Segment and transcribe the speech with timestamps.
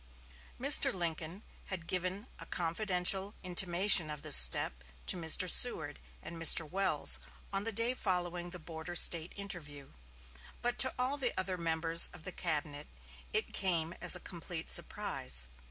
[0.59, 0.91] Mr.
[0.91, 5.47] Lincoln had given a confidential intimation of this step to Mr.
[5.47, 6.67] Seward and Mr.
[6.67, 7.19] Welles
[7.53, 9.91] on the day following the border State interview,
[10.63, 12.87] but to all the other members of the cabinet
[13.31, 15.45] it came as a complete surprise.